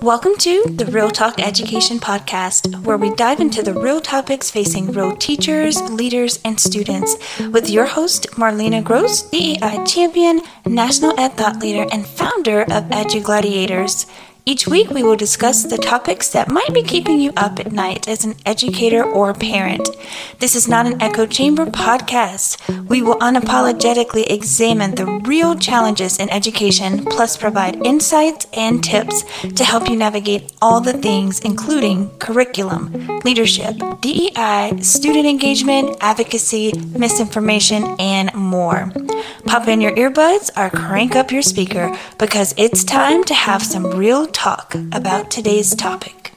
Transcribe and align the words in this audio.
Welcome 0.00 0.36
to 0.38 0.62
the 0.64 0.88
Real 0.90 1.10
Talk 1.10 1.38
Education 1.38 1.98
Podcast, 1.98 2.82
where 2.84 2.96
we 2.96 3.14
dive 3.14 3.40
into 3.40 3.62
the 3.62 3.74
real 3.74 4.00
topics 4.00 4.50
facing 4.50 4.92
real 4.92 5.14
teachers, 5.14 5.82
leaders, 5.90 6.38
and 6.46 6.58
students, 6.58 7.16
with 7.52 7.68
your 7.68 7.84
host, 7.84 8.26
Marlena 8.30 8.82
Gross, 8.82 9.22
DEI 9.22 9.84
champion, 9.84 10.40
national 10.64 11.18
ed 11.20 11.34
thought 11.34 11.58
leader, 11.58 11.86
and 11.92 12.06
founder 12.06 12.62
of 12.62 12.84
Edu 12.84 13.22
Gladiators. 13.22 14.06
Each 14.46 14.66
week, 14.66 14.88
we 14.88 15.02
will 15.02 15.16
discuss 15.16 15.64
the 15.64 15.76
topics 15.76 16.30
that 16.30 16.50
might 16.50 16.72
be 16.72 16.82
keeping 16.82 17.20
you 17.20 17.32
up 17.36 17.60
at 17.60 17.70
night 17.70 18.08
as 18.08 18.24
an 18.24 18.34
educator 18.46 19.04
or 19.04 19.34
parent. 19.34 19.86
This 20.38 20.56
is 20.56 20.66
not 20.66 20.86
an 20.86 21.02
echo 21.02 21.26
chamber 21.26 21.66
podcast. 21.66 22.56
We 22.88 23.02
will 23.02 23.16
unapologetically 23.16 24.30
examine 24.30 24.94
the 24.94 25.04
real 25.04 25.54
challenges 25.54 26.18
in 26.18 26.30
education, 26.30 27.04
plus 27.04 27.36
provide 27.36 27.84
insights 27.84 28.46
and 28.54 28.82
tips 28.82 29.22
to 29.42 29.64
help 29.64 29.88
you 29.90 29.96
navigate 29.96 30.50
all 30.62 30.80
the 30.80 30.94
things, 30.94 31.40
including 31.40 32.08
curriculum, 32.18 33.20
leadership, 33.24 33.76
DEI, 34.00 34.78
student 34.80 35.26
engagement, 35.26 35.98
advocacy, 36.00 36.72
misinformation, 36.96 37.84
and 37.98 38.32
more. 38.34 38.90
Pop 39.44 39.68
in 39.68 39.80
your 39.82 39.92
earbuds 39.92 40.50
or 40.56 40.70
crank 40.70 41.16
up 41.16 41.30
your 41.30 41.42
speaker 41.42 41.94
because 42.18 42.54
it's 42.56 42.82
time 42.84 43.24
to 43.24 43.34
have 43.34 43.62
some 43.62 43.86
real 43.90 44.26
talk 44.38 44.76
about 44.92 45.32
today's 45.32 45.74
topic. 45.74 46.32